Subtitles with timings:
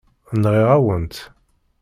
[0.41, 1.21] Nɣiɣ-awen-tt.